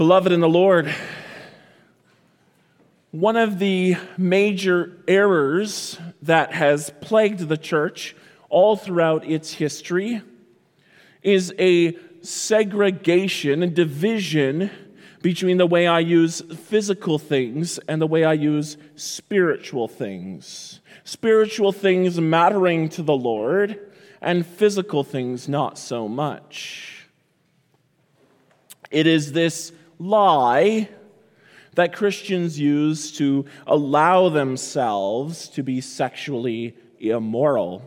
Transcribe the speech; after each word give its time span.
Beloved 0.00 0.32
in 0.32 0.40
the 0.40 0.48
Lord, 0.48 0.90
one 3.10 3.36
of 3.36 3.58
the 3.58 3.96
major 4.16 4.96
errors 5.06 5.98
that 6.22 6.54
has 6.54 6.90
plagued 7.02 7.40
the 7.40 7.58
church 7.58 8.16
all 8.48 8.76
throughout 8.76 9.26
its 9.26 9.52
history 9.52 10.22
is 11.22 11.52
a 11.58 11.98
segregation 12.22 13.62
and 13.62 13.74
division 13.74 14.70
between 15.20 15.58
the 15.58 15.66
way 15.66 15.86
I 15.86 15.98
use 15.98 16.40
physical 16.40 17.18
things 17.18 17.76
and 17.86 18.00
the 18.00 18.06
way 18.06 18.24
I 18.24 18.32
use 18.32 18.78
spiritual 18.96 19.86
things. 19.86 20.80
Spiritual 21.04 21.72
things 21.72 22.18
mattering 22.18 22.88
to 22.88 23.02
the 23.02 23.14
Lord, 23.14 23.78
and 24.22 24.46
physical 24.46 25.04
things 25.04 25.46
not 25.46 25.76
so 25.76 26.08
much. 26.08 27.06
It 28.90 29.06
is 29.06 29.32
this 29.32 29.72
lie 30.00 30.88
that 31.74 31.92
Christians 31.92 32.58
use 32.58 33.12
to 33.12 33.44
allow 33.66 34.28
themselves 34.28 35.48
to 35.50 35.62
be 35.62 35.80
sexually 35.80 36.76
immoral. 36.98 37.82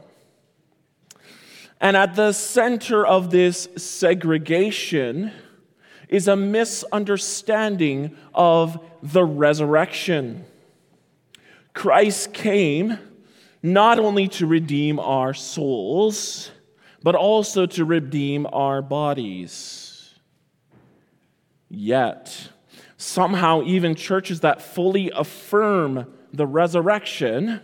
And 1.82 1.98
at 1.98 2.16
the 2.16 2.32
center 2.32 3.06
of 3.06 3.30
this 3.30 3.68
segregation 3.76 5.34
is 6.08 6.30
a 6.30 6.36
misunderstanding 6.36 8.16
of 8.34 8.80
the 9.02 9.26
resurrection. 9.26 10.46
Christ 11.74 12.34
came 12.34 12.98
not 13.62 14.00
only 14.00 14.28
to 14.30 14.46
redeem 14.46 15.00
our 15.00 15.34
souls, 15.34 16.52
but 17.02 17.16
also 17.16 17.66
to 17.66 17.84
redeem 17.84 18.48
our 18.54 18.82
bodies. 18.82 19.93
Yet, 21.76 22.50
somehow, 22.98 23.64
even 23.64 23.96
churches 23.96 24.42
that 24.42 24.62
fully 24.62 25.10
affirm 25.10 26.06
the 26.32 26.46
resurrection 26.46 27.62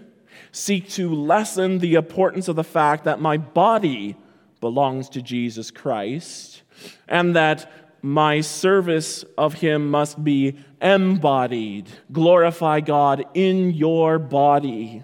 seek 0.52 0.90
to 0.90 1.14
lessen 1.14 1.78
the 1.78 1.94
importance 1.94 2.48
of 2.48 2.56
the 2.56 2.64
fact 2.64 3.04
that 3.04 3.22
my 3.22 3.38
body 3.38 4.16
belongs 4.62 5.10
to 5.10 5.22
Jesus 5.22 5.70
Christ 5.70 6.64
and 7.08 7.36
that 7.36 7.72
my 8.02 8.42
service 8.42 9.24
of 9.38 9.54
him 9.54 9.92
must 9.92 10.24
be 10.24 10.58
embodied. 10.82 11.88
Glorify 12.12 12.80
God 12.80 13.26
in 13.36 13.76
your 13.76 14.18
body. 14.18 15.04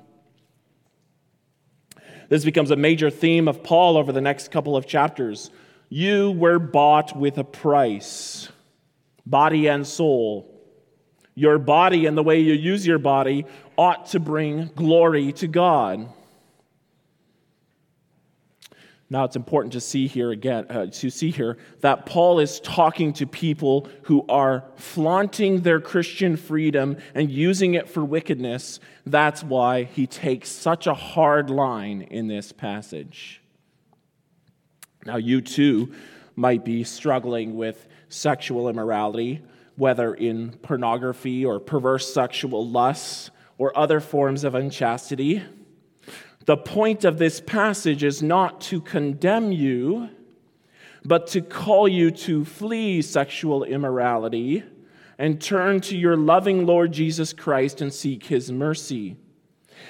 This 2.30 2.44
becomes 2.44 2.72
a 2.72 2.76
major 2.76 3.12
theme 3.12 3.48
of 3.48 3.62
Paul 3.62 3.98
over 3.98 4.12
the 4.12 4.20
next 4.20 4.50
couple 4.50 4.76
of 4.76 4.88
chapters. 4.88 5.52
You 5.90 6.32
were 6.32 6.58
bought 6.58 7.16
with 7.16 7.38
a 7.38 7.44
price, 7.44 8.50
body 9.26 9.68
and 9.68 9.86
soul. 9.86 10.52
Your 11.34 11.58
body 11.60 12.06
and 12.06 12.18
the 12.18 12.24
way 12.24 12.40
you 12.40 12.54
use 12.54 12.88
your 12.88 13.00
body 13.00 13.46
ought 13.78 14.08
to 14.08 14.20
bring 14.20 14.70
glory 14.76 15.34
to 15.34 15.48
God. 15.48 16.10
Now 19.10 19.24
it's 19.24 19.36
important 19.36 19.74
to 19.74 19.82
see 19.82 20.08
here 20.08 20.32
again, 20.32 20.66
uh, 20.70 20.88
to 20.88 21.10
see 21.12 21.30
here 21.30 21.58
that 21.82 22.06
Paul 22.06 22.40
is 22.40 22.60
talking 22.62 23.14
to 23.14 23.28
people 23.28 23.88
who 24.04 24.26
are 24.28 24.64
flaunting 24.78 25.62
their 25.62 25.80
Christian 25.80 26.36
freedom 26.38 26.98
and 27.14 27.30
using 27.30 27.76
it 27.76 27.88
for 27.88 28.04
wickedness. 28.04 28.80
That's 29.06 29.44
why 29.44 29.84
he 29.84 30.08
takes 30.08 30.50
such 30.50 30.88
a 30.88 30.96
hard 30.96 31.50
line 31.52 32.02
in 32.02 32.28
this 32.28 32.52
passage. 32.52 33.42
Now, 35.06 35.18
you 35.18 35.42
too 35.42 35.94
might 36.36 36.66
be 36.66 36.84
struggling 36.84 37.56
with 37.56 37.88
sexual 38.16 38.70
immorality, 38.70 39.42
whether 39.76 40.14
in 40.14 40.52
pornography 40.62 41.44
or 41.46 41.60
perverse 41.60 42.14
sexual 42.14 42.68
lusts 42.68 43.30
or 43.58 43.78
other 43.78 44.00
forms 44.00 44.44
of 44.44 44.56
unchastity. 44.56 45.44
The 46.46 46.58
point 46.58 47.04
of 47.04 47.18
this 47.18 47.42
passage 47.42 48.04
is 48.04 48.24
not 48.24 48.62
to 48.62 48.80
condemn 48.80 49.52
you, 49.52 50.10
but 51.04 51.28
to 51.28 51.42
call 51.42 51.88
you 51.88 52.12
to 52.12 52.46
flee 52.46 53.02
sexual 53.02 53.64
immorality 53.64 54.64
and 55.18 55.42
turn 55.42 55.82
to 55.82 55.98
your 55.98 56.18
loving 56.18 56.66
Lord 56.66 56.92
Jesus 56.92 57.34
Christ 57.34 57.82
and 57.82 57.94
seek 57.94 58.26
his 58.26 58.52
mercy. 58.52 59.16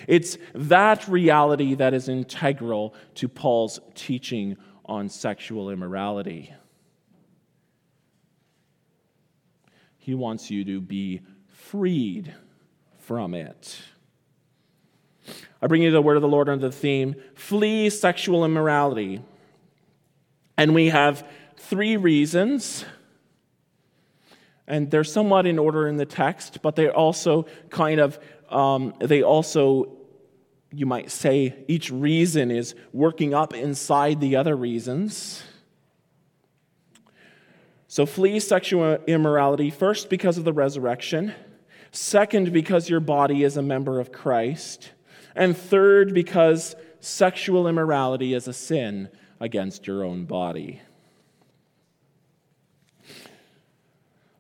It's 0.07 0.37
that 0.53 1.07
reality 1.07 1.75
that 1.75 1.93
is 1.93 2.09
integral 2.09 2.93
to 3.15 3.27
Paul's 3.27 3.79
teaching 3.93 4.57
on 4.85 5.09
sexual 5.09 5.69
immorality. 5.69 6.53
He 10.05 10.13
wants 10.13 10.51
you 10.51 10.63
to 10.65 10.79
be 10.79 11.21
freed 11.47 12.31
from 12.99 13.33
it. 13.33 13.75
I 15.59 15.65
bring 15.65 15.81
you 15.81 15.89
the 15.89 15.99
word 15.99 16.15
of 16.15 16.21
the 16.21 16.27
Lord 16.27 16.47
under 16.47 16.67
the 16.67 16.71
theme 16.71 17.15
flee 17.33 17.89
sexual 17.89 18.45
immorality. 18.45 19.23
And 20.59 20.75
we 20.75 20.89
have 20.89 21.27
three 21.57 21.97
reasons. 21.97 22.85
And 24.67 24.91
they're 24.91 25.03
somewhat 25.03 25.47
in 25.47 25.57
order 25.57 25.87
in 25.87 25.97
the 25.97 26.05
text, 26.05 26.61
but 26.61 26.75
they're 26.75 26.95
also 26.95 27.47
kind 27.71 27.99
of, 27.99 28.19
um, 28.51 28.93
they 28.99 29.23
also, 29.23 29.91
you 30.71 30.85
might 30.85 31.09
say, 31.09 31.55
each 31.67 31.89
reason 31.89 32.51
is 32.51 32.75
working 32.93 33.33
up 33.33 33.55
inside 33.55 34.21
the 34.21 34.35
other 34.35 34.55
reasons. 34.55 35.41
So 37.95 38.05
flee 38.05 38.41
sexual 38.41 38.97
immorality, 39.07 39.69
first 39.69 40.09
because 40.09 40.37
of 40.37 40.43
the 40.43 40.51
resurrection, 40.51 41.33
second 41.93 42.51
because 42.51 42.89
your 42.89 42.99
body 42.99 43.45
is 43.45 43.55
a 43.55 43.61
member 43.61 44.01
of 44.01 44.11
Christ, 44.11 44.91
and 45.33 45.55
third, 45.55 46.13
because 46.13 46.75
sexual 46.99 47.69
immorality 47.69 48.33
is 48.33 48.49
a 48.49 48.53
sin 48.53 49.07
against 49.39 49.87
your 49.87 50.03
own 50.03 50.25
body. 50.25 50.81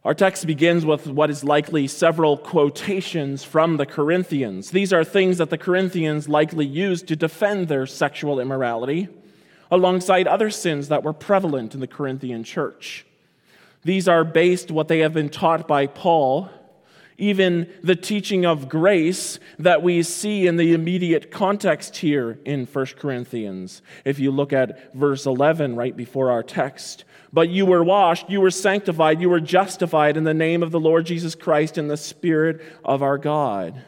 Our 0.03 0.13
text 0.13 0.45
begins 0.45 0.85
with 0.85 1.07
what 1.07 1.29
is 1.29 1.41
likely 1.41 1.87
several 1.87 2.37
quotations 2.37 3.45
from 3.45 3.77
the 3.77 3.85
Corinthians. 3.85 4.71
These 4.71 4.91
are 4.91 5.05
things 5.05 5.37
that 5.37 5.49
the 5.49 5.57
Corinthians 5.57 6.27
likely 6.27 6.65
used 6.65 7.07
to 7.07 7.15
defend 7.15 7.69
their 7.69 7.85
sexual 7.85 8.41
immorality, 8.41 9.07
alongside 9.71 10.27
other 10.27 10.49
sins 10.49 10.89
that 10.89 11.03
were 11.03 11.13
prevalent 11.13 11.73
in 11.73 11.79
the 11.79 11.87
Corinthian 11.87 12.43
church. 12.43 13.05
These 13.85 14.09
are 14.09 14.25
based 14.25 14.69
what 14.69 14.89
they 14.89 14.99
have 14.99 15.13
been 15.13 15.29
taught 15.29 15.65
by 15.65 15.87
Paul 15.87 16.49
even 17.17 17.71
the 17.81 17.95
teaching 17.95 18.45
of 18.45 18.67
grace 18.67 19.39
that 19.59 19.81
we 19.81 20.03
see 20.03 20.47
in 20.47 20.57
the 20.57 20.73
immediate 20.73 21.31
context 21.31 21.97
here 21.97 22.39
in 22.45 22.65
1 22.65 22.85
Corinthians. 22.97 23.81
If 24.03 24.19
you 24.19 24.31
look 24.31 24.51
at 24.51 24.93
verse 24.93 25.25
11 25.25 25.75
right 25.75 25.95
before 25.95 26.31
our 26.31 26.43
text, 26.43 27.05
but 27.31 27.49
you 27.49 27.65
were 27.65 27.83
washed, 27.83 28.29
you 28.29 28.41
were 28.41 28.51
sanctified, 28.51 29.21
you 29.21 29.29
were 29.29 29.39
justified 29.39 30.17
in 30.17 30.23
the 30.23 30.33
name 30.33 30.61
of 30.61 30.71
the 30.71 30.79
Lord 30.79 31.05
Jesus 31.05 31.35
Christ 31.35 31.77
in 31.77 31.87
the 31.87 31.97
Spirit 31.97 32.61
of 32.83 33.01
our 33.01 33.17
God. 33.17 33.81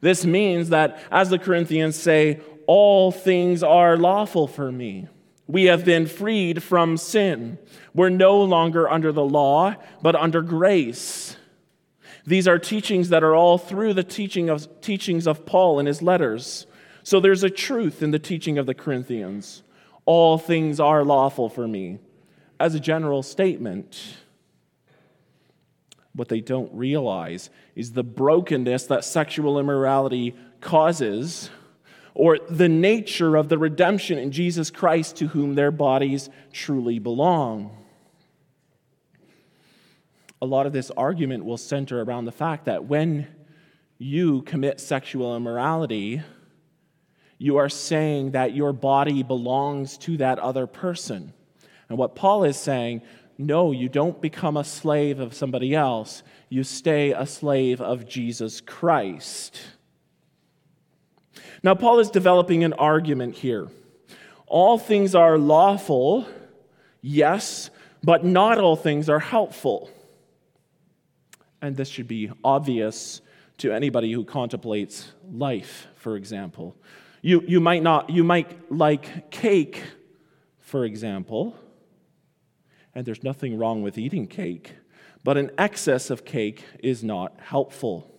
This 0.00 0.24
means 0.24 0.68
that, 0.68 1.00
as 1.10 1.28
the 1.28 1.38
Corinthians 1.38 1.96
say, 1.96 2.40
all 2.66 3.10
things 3.10 3.62
are 3.62 3.96
lawful 3.96 4.46
for 4.46 4.70
me. 4.70 5.08
We 5.48 5.64
have 5.64 5.84
been 5.84 6.06
freed 6.06 6.62
from 6.62 6.98
sin. 6.98 7.58
We're 7.94 8.10
no 8.10 8.40
longer 8.42 8.88
under 8.88 9.10
the 9.12 9.24
law, 9.24 9.74
but 10.02 10.14
under 10.14 10.42
grace. 10.42 11.36
These 12.26 12.46
are 12.46 12.58
teachings 12.58 13.08
that 13.08 13.24
are 13.24 13.34
all 13.34 13.56
through 13.56 13.94
the 13.94 14.04
teaching 14.04 14.50
of, 14.50 14.82
teachings 14.82 15.26
of 15.26 15.46
Paul 15.46 15.80
in 15.80 15.86
his 15.86 16.02
letters. 16.02 16.66
So 17.02 17.18
there's 17.18 17.42
a 17.42 17.48
truth 17.48 18.02
in 18.02 18.10
the 18.10 18.18
teaching 18.18 18.58
of 18.58 18.66
the 18.66 18.74
Corinthians. 18.74 19.62
All 20.04 20.36
things 20.36 20.78
are 20.78 21.02
lawful 21.02 21.48
for 21.48 21.66
me, 21.66 21.98
as 22.60 22.74
a 22.74 22.80
general 22.80 23.22
statement. 23.22 24.18
What 26.12 26.28
they 26.28 26.42
don't 26.42 26.72
realize 26.74 27.48
is 27.74 27.92
the 27.92 28.04
brokenness 28.04 28.84
that 28.86 29.04
sexual 29.04 29.58
immorality 29.58 30.36
causes 30.60 31.48
or 32.14 32.38
the 32.50 32.68
nature 32.68 33.36
of 33.36 33.48
the 33.48 33.58
redemption 33.58 34.18
in 34.18 34.32
Jesus 34.32 34.70
Christ 34.70 35.16
to 35.16 35.28
whom 35.28 35.54
their 35.54 35.70
bodies 35.70 36.30
truly 36.52 36.98
belong. 36.98 37.76
A 40.40 40.46
lot 40.46 40.66
of 40.66 40.72
this 40.72 40.90
argument 40.92 41.44
will 41.44 41.56
center 41.56 42.00
around 42.00 42.24
the 42.24 42.32
fact 42.32 42.66
that 42.66 42.84
when 42.84 43.26
you 43.98 44.42
commit 44.42 44.80
sexual 44.80 45.36
immorality, 45.36 46.22
you 47.38 47.56
are 47.56 47.68
saying 47.68 48.32
that 48.32 48.54
your 48.54 48.72
body 48.72 49.22
belongs 49.22 49.98
to 49.98 50.16
that 50.18 50.38
other 50.38 50.66
person. 50.66 51.32
And 51.88 51.98
what 51.98 52.14
Paul 52.14 52.44
is 52.44 52.56
saying, 52.56 53.02
no, 53.36 53.70
you 53.70 53.88
don't 53.88 54.20
become 54.20 54.56
a 54.56 54.64
slave 54.64 55.20
of 55.20 55.34
somebody 55.34 55.74
else. 55.74 56.22
You 56.48 56.64
stay 56.64 57.12
a 57.12 57.26
slave 57.26 57.80
of 57.80 58.08
Jesus 58.08 58.60
Christ. 58.60 59.60
Now, 61.62 61.74
Paul 61.74 61.98
is 62.00 62.10
developing 62.10 62.64
an 62.64 62.72
argument 62.74 63.34
here. 63.34 63.68
All 64.46 64.78
things 64.78 65.14
are 65.14 65.36
lawful, 65.36 66.26
yes, 67.02 67.70
but 68.02 68.24
not 68.24 68.58
all 68.58 68.76
things 68.76 69.08
are 69.08 69.18
helpful. 69.18 69.90
And 71.60 71.76
this 71.76 71.88
should 71.88 72.08
be 72.08 72.30
obvious 72.44 73.20
to 73.58 73.72
anybody 73.72 74.12
who 74.12 74.24
contemplates 74.24 75.12
life, 75.30 75.88
for 75.96 76.16
example. 76.16 76.76
You, 77.20 77.42
you, 77.46 77.60
might 77.60 77.82
not, 77.82 78.10
you 78.10 78.22
might 78.22 78.72
like 78.72 79.30
cake, 79.30 79.82
for 80.60 80.84
example, 80.84 81.56
and 82.94 83.04
there's 83.04 83.24
nothing 83.24 83.58
wrong 83.58 83.82
with 83.82 83.98
eating 83.98 84.26
cake, 84.26 84.74
but 85.24 85.36
an 85.36 85.50
excess 85.58 86.10
of 86.10 86.24
cake 86.24 86.64
is 86.78 87.02
not 87.02 87.34
helpful. 87.40 88.17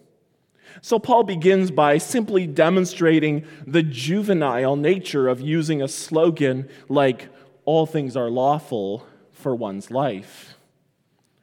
So, 0.82 1.00
Paul 1.00 1.24
begins 1.24 1.72
by 1.72 1.98
simply 1.98 2.48
demonstrating 2.48 3.46
the 3.66 3.84
juvenile 3.84 4.76
nature 4.76 5.28
of 5.28 5.42
using 5.42 5.82
a 5.82 5.88
slogan 5.88 6.70
like, 6.88 7.30
all 7.66 7.86
things 7.86 8.16
are 8.18 8.30
lawful 8.30 9.06
for 9.32 9.56
one's 9.56 9.92
life. 9.92 10.56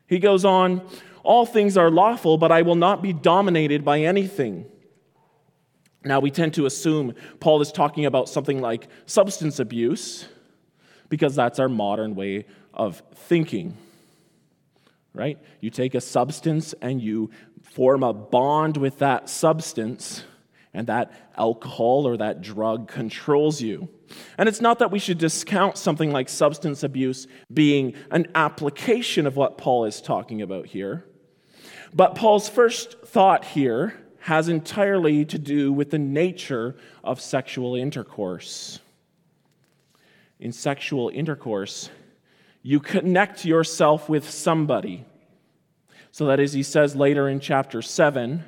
He 0.07 0.19
goes 0.19 0.45
on, 0.45 0.83
all 1.23 1.47
things 1.47 1.77
are 1.77 1.91
lawful, 1.91 2.39
but 2.39 2.53
I 2.53 2.63
will 2.63 2.75
not 2.77 3.03
be 3.03 3.13
dominated 3.13 3.85
by 3.85 4.01
anything. 4.01 4.67
Now, 6.05 6.21
we 6.21 6.31
tend 6.31 6.55
to 6.55 6.67
assume 6.67 7.15
Paul 7.41 7.61
is 7.61 7.73
talking 7.73 8.07
about 8.07 8.29
something 8.29 8.61
like 8.61 8.87
substance 9.07 9.59
abuse 9.59 10.29
because 11.09 11.35
that's 11.35 11.59
our 11.59 11.69
modern 11.69 12.15
way 12.15 12.47
of 12.73 13.03
thinking. 13.13 13.77
Right? 15.13 15.39
You 15.61 15.71
take 15.71 15.95
a 15.95 16.01
substance 16.01 16.75
and 16.81 17.03
you 17.03 17.31
form 17.73 18.03
a 18.03 18.13
bond 18.13 18.77
with 18.77 18.99
that 18.99 19.29
substance, 19.29 20.25
and 20.73 20.87
that 20.89 21.11
alcohol 21.37 22.07
or 22.07 22.17
that 22.17 22.43
drug 22.43 22.89
controls 22.89 23.61
you. 23.61 23.89
And 24.39 24.49
it's 24.49 24.61
not 24.61 24.79
that 24.79 24.91
we 24.91 24.99
should 24.99 25.19
discount 25.19 25.79
something 25.79 26.13
like 26.13 26.29
substance 26.29 26.83
abuse 26.83 27.27
being 27.53 27.95
an 28.11 28.27
application 28.35 29.27
of 29.27 29.37
what 29.37 29.59
Paul 29.59 29.87
is 29.87 30.01
talking 30.01 30.43
about 30.43 30.67
here. 30.67 31.05
But 31.95 32.15
Paul's 32.15 32.49
first 32.49 32.97
thought 33.07 33.45
here 33.45 33.95
has 34.21 34.49
entirely 34.49 35.25
to 35.25 35.39
do 35.39 35.73
with 35.73 35.91
the 35.91 35.99
nature 35.99 36.77
of 37.03 37.21
sexual 37.21 37.75
intercourse. 37.75 38.81
In 40.39 40.53
sexual 40.53 41.11
intercourse, 41.15 41.89
you 42.63 42.81
connect 42.81 43.45
yourself 43.45 44.09
with 44.09 44.29
somebody. 44.29 45.05
So 46.17 46.29
that 46.29 46.41
as 46.41 46.55
he 46.55 46.63
says 46.63 46.97
later 46.97 47.29
in 47.29 47.41
chapter 47.41 47.83
7, 47.83 48.43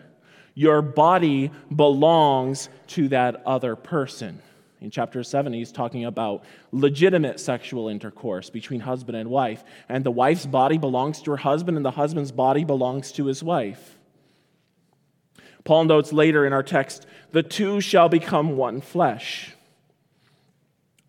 your 0.55 0.81
body 0.81 1.51
belongs 1.77 2.71
to 2.87 3.09
that 3.09 3.43
other 3.45 3.77
person. 3.77 4.41
In 4.81 4.91
chapter 4.91 5.23
7, 5.23 5.53
he's 5.53 5.71
talking 5.71 6.07
about 6.07 6.45
legitimate 6.73 7.39
sexual 7.39 7.91
intercourse 7.91 8.49
between 8.49 8.81
husband 8.81 9.19
and 9.19 9.29
wife. 9.29 9.65
And 9.87 10.03
the 10.03 10.11
wife's 10.11 10.47
body 10.47 10.79
belongs 10.79 11.21
to 11.21 11.33
her 11.33 11.37
husband, 11.37 11.77
and 11.77 11.85
the 11.85 11.91
husband's 11.91 12.33
body 12.33 12.65
belongs 12.65 13.13
to 13.13 13.27
his 13.27 13.43
wife. 13.43 13.99
Paul 15.65 15.85
notes 15.85 16.11
later 16.11 16.47
in 16.47 16.55
our 16.55 16.63
text 16.63 17.05
the 17.33 17.43
two 17.43 17.83
shall 17.83 18.09
become 18.09 18.57
one 18.57 18.81
flesh. 18.81 19.55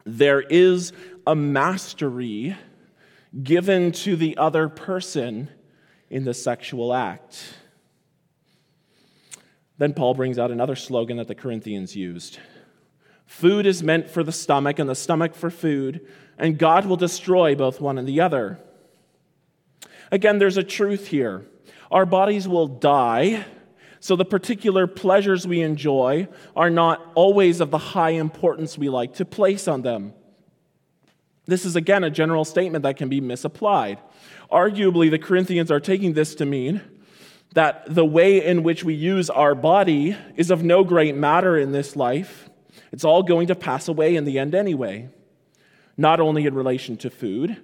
There 0.03 0.41
is 0.41 0.91
a 1.25 1.37
mastery 1.37 2.57
given 3.41 3.93
to 3.93 4.17
the 4.17 4.35
other 4.35 4.67
person 4.67 5.47
in 6.09 6.23
the 6.23 6.33
sexual 6.33 6.93
act. 6.93 7.53
Then 9.77 9.93
Paul 9.93 10.13
brings 10.13 10.37
out 10.37 10.51
another 10.51 10.75
slogan 10.75 11.17
that 11.17 11.27
the 11.27 11.35
Corinthians 11.35 11.95
used 11.95 12.39
Food 13.25 13.67
is 13.67 13.83
meant 13.83 14.09
for 14.09 14.23
the 14.23 14.31
stomach, 14.31 14.79
and 14.79 14.89
the 14.89 14.95
stomach 14.95 15.35
for 15.35 15.51
food, 15.51 16.07
and 16.39 16.57
God 16.57 16.87
will 16.87 16.97
destroy 16.97 17.53
both 17.53 17.79
one 17.79 17.99
and 17.99 18.07
the 18.07 18.21
other. 18.21 18.59
Again, 20.11 20.39
there's 20.39 20.57
a 20.57 20.63
truth 20.63 21.07
here. 21.07 21.45
Our 21.91 22.07
bodies 22.07 22.47
will 22.47 22.67
die, 22.67 23.45
so 23.99 24.15
the 24.15 24.25
particular 24.25 24.87
pleasures 24.87 25.45
we 25.45 25.61
enjoy 25.61 26.27
are 26.55 26.71
not 26.71 27.05
always 27.13 27.61
of 27.61 27.69
the 27.69 27.77
high 27.77 28.11
importance 28.11 28.79
we 28.79 28.89
like 28.89 29.13
to 29.15 29.25
place 29.25 29.67
on 29.67 29.83
them. 29.83 30.13
This 31.49 31.65
is, 31.65 31.75
again, 31.75 32.03
a 32.03 32.09
general 32.09 32.45
statement 32.45 32.83
that 32.83 32.97
can 32.97 33.09
be 33.09 33.21
misapplied. 33.21 33.99
Arguably, 34.51 35.11
the 35.11 35.19
Corinthians 35.19 35.69
are 35.71 35.79
taking 35.79 36.13
this 36.13 36.35
to 36.35 36.45
mean 36.45 36.81
that 37.53 37.83
the 37.93 38.05
way 38.05 38.45
in 38.45 38.63
which 38.63 38.83
we 38.83 38.93
use 38.93 39.29
our 39.29 39.55
body 39.55 40.15
is 40.35 40.51
of 40.51 40.63
no 40.63 40.83
great 40.83 41.15
matter 41.15 41.57
in 41.57 41.71
this 41.71 41.95
life 41.95 42.49
it's 42.91 43.03
all 43.03 43.23
going 43.23 43.47
to 43.47 43.55
pass 43.55 43.87
away 43.87 44.15
in 44.15 44.25
the 44.25 44.39
end 44.39 44.55
anyway, 44.55 45.09
not 45.97 46.19
only 46.19 46.45
in 46.45 46.53
relation 46.53 46.97
to 46.97 47.09
food, 47.09 47.57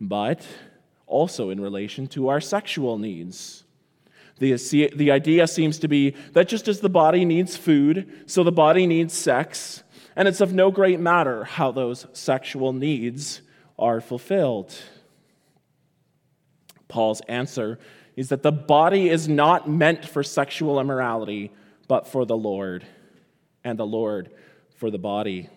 but 0.00 0.44
also 1.06 1.50
in 1.50 1.60
relation 1.60 2.06
to 2.08 2.28
our 2.28 2.40
sexual 2.40 2.98
needs. 2.98 3.64
The, 4.38 4.54
the 4.94 5.12
idea 5.12 5.46
seems 5.46 5.78
to 5.78 5.88
be 5.88 6.10
that 6.32 6.48
just 6.48 6.66
as 6.66 6.80
the 6.80 6.88
body 6.88 7.24
needs 7.24 7.56
food, 7.56 8.24
so 8.26 8.42
the 8.42 8.50
body 8.50 8.86
needs 8.86 9.14
sex, 9.14 9.83
and 10.16 10.28
it's 10.28 10.40
of 10.40 10.52
no 10.52 10.70
great 10.70 11.00
matter 11.00 11.44
how 11.44 11.72
those 11.72 12.06
sexual 12.12 12.72
needs 12.72 13.42
are 13.78 14.00
fulfilled. 14.00 14.74
Paul's 16.88 17.20
answer 17.22 17.78
is 18.16 18.28
that 18.28 18.42
the 18.42 18.52
body 18.52 19.08
is 19.08 19.28
not 19.28 19.68
meant 19.68 20.04
for 20.04 20.22
sexual 20.22 20.78
immorality, 20.78 21.50
but 21.88 22.06
for 22.06 22.24
the 22.24 22.36
Lord, 22.36 22.86
and 23.64 23.78
the 23.78 23.86
Lord 23.86 24.30
for 24.76 24.90
the 24.90 24.98
body. 24.98 25.48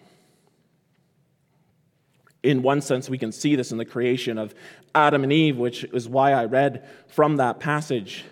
In 2.42 2.62
one 2.62 2.82
sense, 2.82 3.10
we 3.10 3.18
can 3.18 3.32
see 3.32 3.56
this 3.56 3.72
in 3.72 3.78
the 3.78 3.86
creation 3.86 4.38
of 4.38 4.56
Adam 4.96 5.24
and 5.24 5.34
Eve, 5.34 5.58
which 5.58 5.84
is 5.84 6.10
why 6.10 6.34
I 6.34 6.46
read 6.46 6.88
from 7.08 7.38
that 7.38 7.60
passage. 7.60 8.24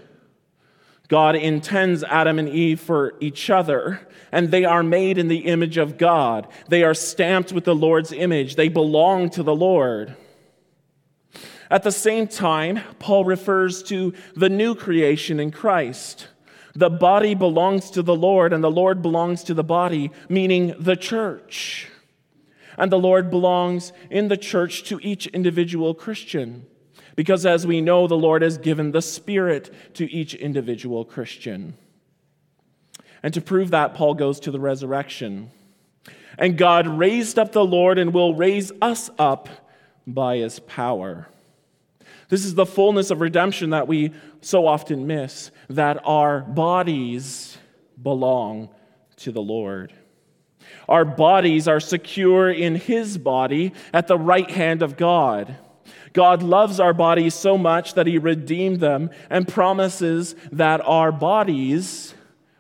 God 1.08 1.36
intends 1.36 2.04
Adam 2.04 2.40
and 2.40 2.50
Eve 2.50 2.80
for 2.80 3.14
each 3.20 3.50
other, 3.50 4.08
and 4.32 4.50
they 4.50 4.66
are 4.66 4.84
made 4.84 5.18
in 5.18 5.28
the 5.28 5.46
image 5.46 5.78
of 5.78 5.98
God. 5.98 6.48
They 6.68 6.84
are 6.84 6.94
stamped 6.94 7.52
with 7.52 7.66
the 7.66 7.76
Lord's 7.76 8.12
image, 8.12 8.56
they 8.56 8.70
belong 8.70 9.30
to 9.32 9.44
the 9.44 9.56
Lord. 9.56 10.16
At 11.70 11.84
the 11.84 11.92
same 11.92 12.28
time, 12.28 12.80
Paul 13.00 13.26
refers 13.26 13.82
to 13.84 14.14
the 14.36 14.50
new 14.50 14.76
creation 14.76 15.40
in 15.40 15.52
Christ. 15.52 16.28
The 16.76 16.90
body 16.90 17.36
belongs 17.36 17.90
to 17.92 18.04
the 18.04 18.16
Lord, 18.16 18.54
and 18.54 18.64
the 18.64 18.72
Lord 18.72 19.02
belongs 19.02 19.44
to 19.46 19.54
the 19.54 19.64
body, 19.64 20.12
meaning 20.30 20.76
the 20.78 20.96
church. 20.96 21.90
And 22.78 22.92
the 22.92 23.00
Lord 23.00 23.30
belongs 23.30 23.94
in 24.10 24.28
the 24.28 24.38
church 24.38 24.84
to 24.90 25.00
each 25.02 25.28
individual 25.28 25.94
Christian. 25.94 26.66
Because 27.16 27.46
as 27.46 27.66
we 27.66 27.82
know, 27.82 28.08
the 28.08 28.18
Lord 28.18 28.42
has 28.42 28.58
given 28.58 28.92
the 28.92 29.02
Spirit 29.02 29.74
to 29.96 30.12
each 30.12 30.34
individual 30.34 31.06
Christian. 31.06 31.76
And 33.24 33.34
to 33.34 33.42
prove 33.42 33.72
that, 33.72 33.94
Paul 33.94 34.14
goes 34.14 34.40
to 34.42 34.52
the 34.52 34.60
resurrection. 34.60 35.52
And 36.38 36.58
God 36.58 36.88
raised 36.88 37.40
up 37.40 37.54
the 37.54 37.66
Lord 37.66 37.98
and 37.98 38.14
will 38.14 38.36
raise 38.36 38.72
us 38.82 39.10
up 39.18 39.50
by 40.06 40.38
his 40.38 40.60
power. 40.60 41.28
This 42.30 42.44
is 42.44 42.56
the 42.56 42.66
fullness 42.66 43.12
of 43.12 43.22
redemption 43.22 43.70
that 43.70 43.88
we 43.88 44.12
so 44.42 44.68
often 44.68 45.08
miss 45.08 45.52
that 45.70 46.00
our 46.06 46.42
bodies 46.42 47.58
belong 48.02 48.70
to 49.18 49.32
the 49.32 49.42
Lord. 49.42 49.94
Our 50.90 51.06
bodies 51.06 51.68
are 51.68 51.80
secure 51.80 52.52
in 52.52 52.76
His 52.76 53.18
body 53.18 53.74
at 53.94 54.08
the 54.08 54.18
right 54.18 54.50
hand 54.50 54.84
of 54.84 54.98
God. 54.98 55.56
God 56.16 56.42
loves 56.42 56.80
our 56.80 56.94
bodies 56.94 57.34
so 57.34 57.58
much 57.58 57.94
that 57.96 58.08
He 58.08 58.18
redeemed 58.18 58.80
them 58.80 59.10
and 59.30 59.46
promises 59.46 60.34
that 60.50 60.80
our 60.86 61.12
bodies 61.12 62.16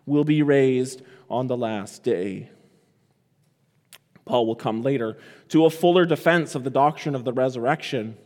will 0.05 0.25
be 0.25 0.43
raised 0.43 1.01
on 1.29 1.47
the 1.47 1.55
last 1.55 2.03
day. 2.03 2.49
Paul 4.25 4.45
will 4.45 4.57
come 4.57 4.81
later 4.81 5.17
to 5.49 5.65
a 5.65 5.69
fuller 5.69 6.05
defense 6.05 6.53
of 6.53 6.65
the 6.65 6.69
doctrine 6.69 7.15
of 7.15 7.23
the 7.23 7.31
resurrection. 7.31 8.17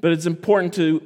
But 0.00 0.12
it's 0.12 0.24
important 0.24 0.72
to 0.74 1.02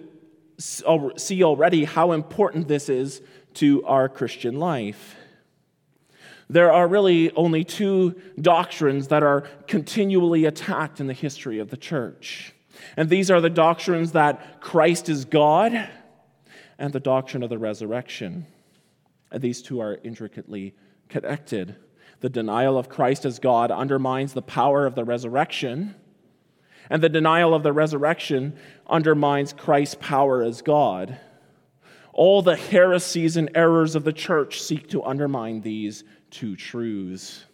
see 1.16 1.42
already 1.42 1.84
how 1.84 2.12
important 2.12 2.68
this 2.68 2.88
is 2.88 3.20
to 3.54 3.84
our 3.86 4.08
Christian 4.08 4.60
life. 4.60 5.16
There 6.48 6.72
are 6.72 6.86
really 6.86 7.32
only 7.32 7.64
two 7.64 8.14
doctrines 8.40 9.08
that 9.08 9.24
are 9.24 9.40
continually 9.66 10.44
attacked 10.44 11.00
in 11.00 11.08
the 11.08 11.12
history 11.12 11.58
of 11.58 11.70
the 11.70 11.76
church. 11.76 12.54
And 12.96 13.08
these 13.08 13.30
are 13.30 13.40
the 13.40 13.50
doctrines 13.50 14.12
that 14.12 14.60
Christ 14.60 15.08
is 15.08 15.24
God 15.24 15.88
and 16.78 16.92
the 16.92 17.00
doctrine 17.00 17.42
of 17.42 17.50
the 17.50 17.58
resurrection. 17.58 18.46
And 19.30 19.42
these 19.42 19.62
two 19.62 19.80
are 19.80 19.98
intricately 20.04 20.74
connected. 21.08 21.76
The 22.20 22.28
denial 22.28 22.78
of 22.78 22.88
Christ 22.88 23.24
as 23.24 23.38
God 23.38 23.70
undermines 23.70 24.32
the 24.32 24.42
power 24.42 24.86
of 24.86 24.94
the 24.94 25.04
resurrection 25.04 25.94
and 26.90 27.02
the 27.02 27.08
denial 27.08 27.54
of 27.54 27.62
the 27.62 27.72
resurrection 27.72 28.56
undermines 28.86 29.52
Christ's 29.52 29.96
power 30.00 30.42
as 30.42 30.62
God. 30.62 31.18
All 32.12 32.42
the 32.42 32.56
heresies 32.56 33.36
and 33.36 33.50
errors 33.54 33.94
of 33.94 34.04
the 34.04 34.12
church 34.12 34.60
seek 34.60 34.88
to 34.90 35.04
undermine 35.04 35.60
these 35.60 36.04
two 36.30 36.56
truths. 36.56 37.44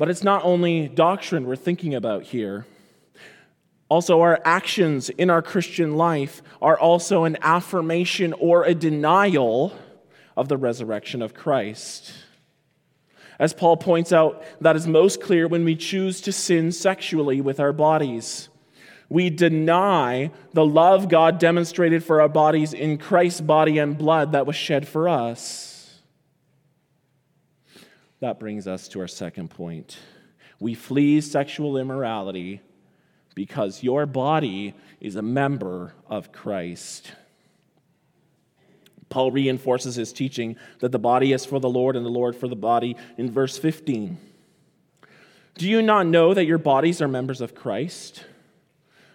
But 0.00 0.08
it's 0.08 0.24
not 0.24 0.46
only 0.46 0.88
doctrine 0.88 1.44
we're 1.44 1.56
thinking 1.56 1.94
about 1.94 2.22
here. 2.22 2.64
Also, 3.90 4.22
our 4.22 4.40
actions 4.46 5.10
in 5.10 5.28
our 5.28 5.42
Christian 5.42 5.94
life 5.94 6.40
are 6.62 6.78
also 6.78 7.24
an 7.24 7.36
affirmation 7.42 8.32
or 8.32 8.64
a 8.64 8.74
denial 8.74 9.76
of 10.38 10.48
the 10.48 10.56
resurrection 10.56 11.20
of 11.20 11.34
Christ. 11.34 12.14
As 13.38 13.52
Paul 13.52 13.76
points 13.76 14.10
out, 14.10 14.42
that 14.62 14.74
is 14.74 14.86
most 14.86 15.20
clear 15.20 15.46
when 15.46 15.66
we 15.66 15.76
choose 15.76 16.22
to 16.22 16.32
sin 16.32 16.72
sexually 16.72 17.42
with 17.42 17.60
our 17.60 17.74
bodies. 17.74 18.48
We 19.10 19.28
deny 19.28 20.30
the 20.54 20.64
love 20.64 21.10
God 21.10 21.38
demonstrated 21.38 22.02
for 22.02 22.22
our 22.22 22.28
bodies 22.30 22.72
in 22.72 22.96
Christ's 22.96 23.42
body 23.42 23.76
and 23.76 23.98
blood 23.98 24.32
that 24.32 24.46
was 24.46 24.56
shed 24.56 24.88
for 24.88 25.10
us. 25.10 25.69
That 28.20 28.38
brings 28.38 28.66
us 28.66 28.86
to 28.88 29.00
our 29.00 29.08
second 29.08 29.50
point. 29.50 29.98
We 30.60 30.74
flee 30.74 31.20
sexual 31.22 31.78
immorality 31.78 32.60
because 33.34 33.82
your 33.82 34.04
body 34.04 34.74
is 35.00 35.16
a 35.16 35.22
member 35.22 35.94
of 36.08 36.30
Christ. 36.30 37.12
Paul 39.08 39.32
reinforces 39.32 39.96
his 39.96 40.12
teaching 40.12 40.56
that 40.80 40.92
the 40.92 40.98
body 40.98 41.32
is 41.32 41.44
for 41.44 41.58
the 41.58 41.68
Lord 41.68 41.96
and 41.96 42.04
the 42.04 42.10
Lord 42.10 42.36
for 42.36 42.46
the 42.46 42.56
body 42.56 42.96
in 43.16 43.30
verse 43.30 43.58
15. 43.58 44.18
Do 45.56 45.68
you 45.68 45.82
not 45.82 46.06
know 46.06 46.34
that 46.34 46.44
your 46.44 46.58
bodies 46.58 47.02
are 47.02 47.08
members 47.08 47.40
of 47.40 47.54
Christ? 47.54 48.24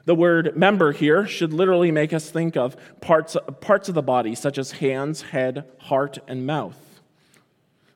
The 0.06 0.16
word 0.16 0.56
member 0.56 0.92
here 0.92 1.26
should 1.26 1.54
literally 1.54 1.92
make 1.92 2.14
us 2.14 2.30
think 2.30 2.58
of 2.58 2.76
parts, 3.02 3.38
parts 3.62 3.88
of 3.88 3.96
the 3.96 4.04
body, 4.04 4.36
such 4.36 4.58
as 4.58 4.74
hands, 4.74 5.22
head, 5.22 5.66
heart, 5.80 6.20
and 6.28 6.46
mouth. 6.46 6.85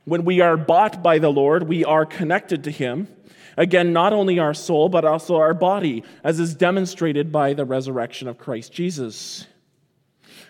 When 0.10 0.26
we 0.26 0.42
are 0.42 0.58
bought 0.58 1.04
by 1.04 1.20
the 1.20 1.32
Lord, 1.32 1.68
we 1.68 1.86
are 1.86 2.04
connected 2.04 2.64
to 2.64 2.72
Him. 2.72 3.08
Again, 3.56 3.94
not 3.94 4.12
only 4.12 4.40
our 4.40 4.56
soul, 4.56 4.90
but 4.90 5.06
also 5.06 5.36
our 5.36 5.54
body, 5.54 6.04
as 6.24 6.40
is 6.40 6.56
demonstrated 6.56 7.32
by 7.32 7.54
the 7.54 7.64
resurrection 7.64 8.28
of 8.28 8.40
Christ 8.40 8.74
Jesus. 8.74 9.46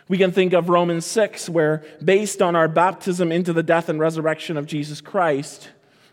We 0.08 0.18
can 0.18 0.32
think 0.32 0.54
of 0.54 0.70
Romans 0.70 1.06
6, 1.08 1.50
where 1.50 1.84
based 2.02 2.42
on 2.42 2.56
our 2.56 2.70
baptism 2.70 3.34
into 3.34 3.52
the 3.52 3.62
death 3.62 3.90
and 3.90 4.00
resurrection 4.00 4.56
of 4.56 4.66
Jesus 4.66 5.02
Christ, 5.02 5.72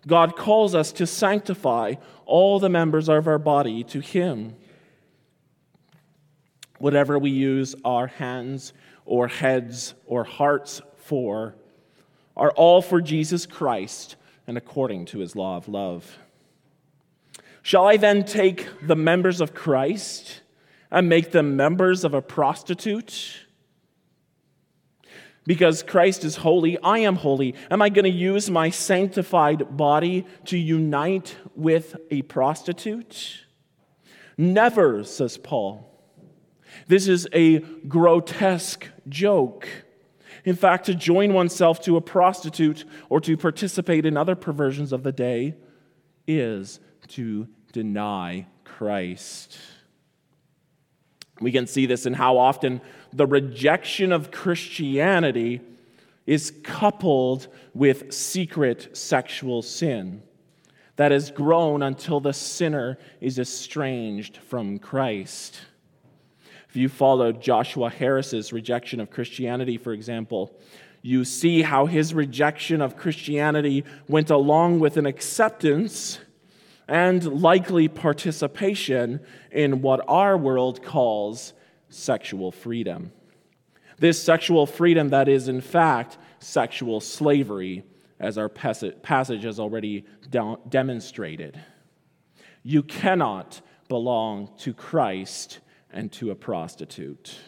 God 0.09 0.35
calls 0.35 0.75
us 0.75 0.91
to 0.93 1.07
sanctify 1.07 1.95
all 2.25 2.59
the 2.59 2.69
members 2.69 3.09
of 3.09 3.29
our 3.29 3.39
body 3.39 3.85
to 3.85 4.01
Him. 4.01 4.57
Whatever 6.79 7.17
we 7.17 7.31
use 7.31 7.77
our 7.85 8.09
hands 8.09 8.73
or 9.05 9.29
heads 9.29 9.95
or 10.05 10.25
hearts 10.25 10.83
for 10.97 11.55
are 12.37 12.51
all 12.53 12.83
for 12.83 13.01
Jesus 13.01 13.47
Christ 13.47 14.17
and 14.47 14.57
according 14.57 15.07
to 15.07 15.19
His 15.19 15.35
law 15.35 15.57
of 15.57 15.69
love. 15.69 16.19
Shall 17.63 17.87
I 17.87 17.97
then 17.97 18.25
take 18.25 18.69
the 18.87 18.95
members 18.95 19.41
of 19.41 19.55
Christ 19.55 20.43
and 20.91 21.09
make 21.09 21.33
them 21.33 21.57
members 21.57 22.05
of 22.05 22.15
a 22.15 22.23
prostitute? 22.23 23.47
Because 25.47 25.83
Christ 25.83 26.25
is 26.25 26.37
holy, 26.37 26.79
I 26.79 26.99
am 26.99 27.17
holy. 27.17 27.55
Am 27.71 27.81
I 27.81 27.89
going 27.89 28.05
to 28.05 28.11
use 28.11 28.51
my 28.51 28.71
sanctified 28.71 29.77
body 29.77 30.27
to 30.47 30.59
unite 30.59 31.37
with 31.55 31.97
a 32.11 32.23
prostitute? 32.23 33.45
Never, 34.37 35.05
says 35.05 35.39
Paul. 35.39 35.89
This 36.89 37.09
is 37.09 37.29
a 37.33 37.61
grotesque 37.89 38.89
joke. 39.09 39.69
In 40.47 40.55
fact, 40.55 40.87
to 40.87 40.95
join 40.95 41.35
oneself 41.35 41.81
to 41.83 41.97
a 41.97 42.01
prostitute 42.01 42.85
or 43.11 43.21
to 43.21 43.37
participate 43.37 44.07
in 44.07 44.17
other 44.17 44.37
perversions 44.37 44.93
of 44.93 45.03
the 45.03 45.11
day 45.11 45.57
is 46.29 46.79
to 47.09 47.49
deny 47.73 48.47
Christ. 48.65 49.59
We 51.41 51.51
can 51.51 51.67
see 51.67 51.87
this 51.87 52.07
in 52.07 52.15
how 52.15 52.39
often 52.39 52.81
the 53.13 53.27
rejection 53.27 54.13
of 54.13 54.31
Christianity 54.31 55.61
is 56.27 56.53
coupled 56.63 57.49
with 57.75 58.13
secret 58.15 58.97
sexual 58.97 59.63
sin 59.63 60.23
that 60.95 61.11
has 61.11 61.31
grown 61.33 61.83
until 61.83 62.21
the 62.21 62.33
sinner 62.33 62.99
is 63.21 63.39
estranged 63.39 64.37
from 64.37 64.79
Christ. 64.79 65.61
If 66.77 66.81
you 66.81 66.89
followed 66.91 67.41
Joshua 67.41 67.89
Harris's 67.89 68.53
rejection 68.53 69.01
of 69.01 69.11
Christianity, 69.11 69.79
for 69.79 69.95
example, 69.95 70.55
you 71.01 71.25
see 71.25 71.63
how 71.63 71.87
his 71.87 72.13
rejection 72.13 72.83
of 72.83 72.99
Christianity 72.99 73.83
went 74.09 74.29
along 74.29 74.81
with 74.81 74.99
an 74.99 75.07
acceptance 75.07 76.19
and 76.87 77.41
likely 77.41 77.89
participation 77.89 79.21
in 79.51 79.81
what 79.81 80.05
our 80.07 80.37
world 80.37 80.83
calls 80.83 81.55
sexual 81.89 82.53
freedom. 82.53 83.11
This 83.99 84.23
sexual 84.23 84.67
freedom 84.67 85.09
that 85.09 85.31
is, 85.31 85.49
in 85.49 85.63
fact, 85.63 86.19
sexual 86.41 87.01
slavery, 87.01 87.85
as 88.21 88.37
our 88.37 88.51
passage 88.51 89.45
has 89.45 89.59
already 89.59 90.05
demonstrated. 90.69 91.59
You 92.63 92.83
cannot 92.83 93.63
belong 93.89 94.51
to 94.59 94.75
Christ 94.75 95.61
and 95.97 96.13
to 96.13 96.31
a 96.31 96.35
prostitute. 96.35 97.39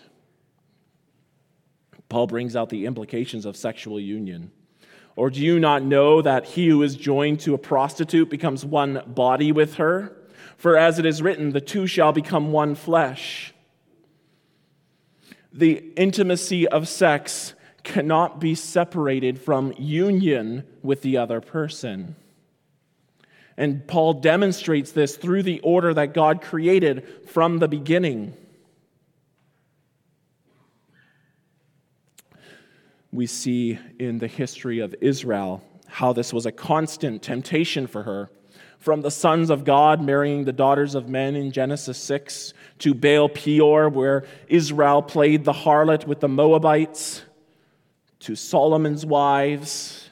Paul 2.09 2.27
brings 2.27 2.57
out 2.57 2.71
the 2.71 2.87
implications 2.87 3.45
of 3.45 3.57
sexual 3.57 4.01
union. 4.01 4.51
Or 5.15 5.31
do 5.31 5.41
you 5.41 5.61
not 5.61 5.83
know 5.83 6.23
that 6.23 6.47
he 6.47 6.69
who 6.69 6.83
is 6.83 6.97
joined 6.97 7.41
to 7.41 7.53
a 7.53 7.59
prostitute 7.59 8.31
becomes 8.31 8.65
one 8.65 9.03
body 9.07 9.53
with 9.53 9.75
her? 9.75 10.17
For 10.57 10.77
as 10.77 10.99
it 10.99 11.05
is 11.05 11.21
written, 11.21 11.51
the 11.51 11.61
two 11.61 11.87
shall 11.87 12.13
become 12.13 12.51
one 12.51 12.75
flesh. 12.75 13.53
The 15.53 15.85
intimacy 15.97 16.67
of 16.67 16.89
sex 16.89 17.53
cannot 17.85 18.41
be 18.41 18.55
separated 18.55 19.41
from 19.41 19.75
union 19.77 20.65
with 20.83 21.03
the 21.03 21.19
other 21.19 21.41
person. 21.41 22.17
And 23.59 23.85
Paul 23.89 24.15
demonstrates 24.15 24.93
this 24.93 25.17
through 25.17 25.43
the 25.43 25.59
order 25.61 25.93
that 25.93 26.15
God 26.15 26.43
created 26.43 27.27
from 27.27 27.59
the 27.59 27.67
beginning. 27.67 28.37
We 33.11 33.27
see 33.27 33.81
in 33.99 34.19
the 34.19 34.29
history 34.29 34.79
of 34.79 34.95
Israel 35.01 35.65
how 35.89 36.13
this 36.13 36.33
was 36.33 36.47
a 36.47 36.53
constant 36.53 37.21
temptation 37.21 37.89
for 37.89 38.05
her. 38.05 38.31
From 38.79 39.01
the 39.01 39.11
sons 39.11 39.51
of 39.51 39.65
God 39.65 40.01
marrying 40.01 40.45
the 40.45 40.53
daughters 40.53 40.95
of 40.95 41.09
men 41.09 41.35
in 41.35 41.51
Genesis 41.51 41.99
6 41.99 42.55
to 42.79 42.95
Baal 42.95 43.29
Peor, 43.29 43.89
where 43.89 44.25
Israel 44.47 45.03
played 45.03 45.45
the 45.45 45.53
harlot 45.53 46.07
with 46.07 46.21
the 46.21 46.29
Moabites, 46.29 47.23
to 48.21 48.37
Solomon's 48.37 49.05
wives 49.05 50.08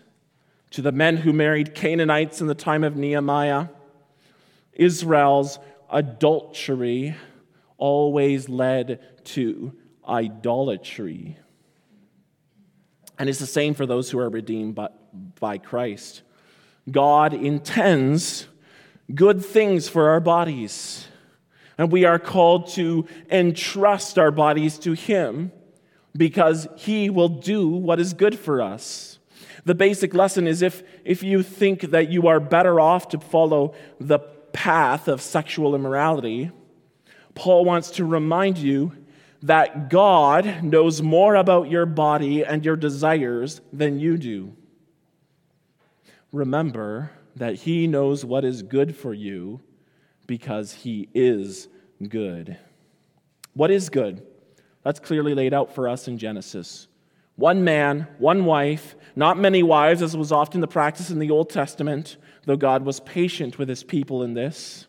to 0.77 0.83
the 0.83 0.93
men 0.93 1.17
who 1.17 1.33
married 1.33 1.75
Canaanites 1.75 2.43
in 2.43 2.49
the 2.49 2.55
time 2.55 2.85
of 2.85 2.97
Nehemiah. 2.97 3.69
Israel's 4.75 5.59
adultery 5.89 7.17
always 7.79 8.51
led 8.51 9.01
to 9.25 9.73
idolatry. 10.07 11.39
And 13.19 13.31
it's 13.31 13.39
the 13.39 13.47
same 13.47 13.73
for 13.73 13.87
those 13.87 14.11
who 14.11 14.19
are 14.19 14.29
redeemed 14.29 14.75
by, 14.75 14.91
by 15.41 15.57
Christ. 15.57 16.21
God 16.91 17.33
intends 17.33 18.47
good 19.15 19.43
things 19.43 19.89
for 19.89 20.11
our 20.11 20.21
bodies, 20.21 21.09
and 21.79 21.91
we 21.91 22.05
are 22.05 22.19
called 22.19 22.69
to 22.73 23.09
entrust 23.31 24.19
our 24.19 24.31
bodies 24.31 24.79
to 24.81 24.93
Him 24.93 25.53
because 26.15 26.69
He 26.77 27.09
will 27.09 27.31
do 27.31 27.67
what 27.67 27.99
is 27.99 28.13
good 28.13 28.39
for 28.39 28.61
us. 28.61 29.16
The 29.67 29.75
basic 29.75 30.15
lesson 30.15 30.47
is 30.47 30.63
if, 30.63 30.85
if 31.05 31.25
you 31.25 31.43
think 31.43 31.91
that 31.91 32.09
you 32.09 32.29
are 32.29 32.39
better 32.39 32.79
off 32.79 33.09
to 33.09 33.19
follow 33.19 33.75
the 33.99 34.21
path 34.21 35.09
of 35.09 35.21
sexual 35.21 35.75
immorality, 35.75 36.53
Paul 37.35 37.65
wants 37.65 37.91
to 37.93 38.05
remind 38.05 38.59
you 38.59 38.93
that 39.43 39.91
God 39.91 40.63
knows 40.63 41.03
more 41.03 41.35
about 41.35 41.69
your 41.69 41.85
body 41.85 42.45
and 42.45 42.65
your 42.65 42.77
desires 42.77 43.61
than 43.73 43.99
you 43.99 44.17
do. 44.17 44.55
Remember 46.31 47.11
that 47.35 47.57
He 47.57 47.89
knows 47.89 48.25
what 48.25 48.45
is 48.45 48.63
good 48.63 48.97
for 48.97 49.13
you 49.13 49.61
because 50.29 50.73
He 50.73 51.09
is 51.13 51.67
good. 52.09 52.57
What 53.55 53.73
is 53.73 53.89
good? 53.89 54.25
That's 54.85 55.01
clearly 55.01 55.35
laid 55.35 55.53
out 55.53 55.75
for 55.75 55.89
us 55.89 56.07
in 56.07 56.19
Genesis. 56.19 56.87
One 57.37 57.65
man, 57.65 58.09
one 58.19 58.45
wife, 58.45 58.97
not 59.15 59.39
many 59.39 59.63
wives, 59.63 60.03
as 60.03 60.17
was 60.17 60.33
often 60.33 60.61
the 60.61 60.67
practice 60.67 61.11
in 61.11 61.19
the 61.19 61.31
Old 61.31 61.51
Testament, 61.51 62.17
though 62.45 62.57
God 62.57 62.85
was 62.85 63.01
patient 63.01 63.59
with 63.59 63.69
his 63.69 63.85
people 63.85 64.23
in 64.23 64.35
this. 64.35 64.87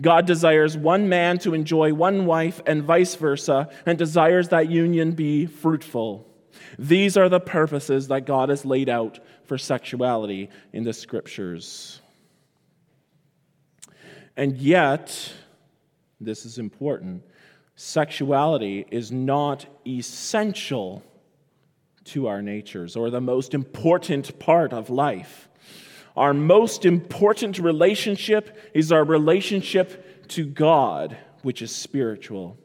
God 0.00 0.26
desires 0.26 0.76
one 0.76 1.08
man 1.08 1.38
to 1.40 1.54
enjoy 1.54 1.92
one 1.92 2.24
wife 2.24 2.62
and 2.66 2.82
vice 2.82 3.16
versa, 3.16 3.68
and 3.84 3.98
desires 3.98 4.48
that 4.48 4.70
union 4.70 5.12
be 5.12 5.46
fruitful. 5.46 6.26
These 6.78 7.16
are 7.16 7.28
the 7.28 7.40
purposes 7.40 8.08
that 8.08 8.24
God 8.24 8.48
has 8.48 8.64
laid 8.64 8.88
out 8.88 9.18
for 9.44 9.58
sexuality 9.58 10.50
in 10.72 10.84
the 10.84 10.92
scriptures. 10.92 12.00
And 14.36 14.56
yet, 14.56 15.32
This 16.20 16.44
is 16.44 16.58
important. 16.58 17.22
Sexuality 17.76 18.86
is 18.90 19.12
not 19.12 19.66
essential 19.86 21.02
to 22.08 22.26
our 22.26 22.42
natures 22.42 22.96
or 22.96 23.10
the 23.10 23.20
most 23.20 23.54
important 23.54 24.38
part 24.38 24.72
of 24.72 24.90
life. 24.90 25.48
Our 26.16 26.34
most 26.34 26.84
important 26.84 27.58
relationship 27.58 28.58
is 28.74 28.90
our 28.90 29.04
relationship 29.04 30.28
to 30.28 30.44
God, 30.44 31.16
which 31.42 31.62
is 31.62 31.74
spiritual. 31.74 32.58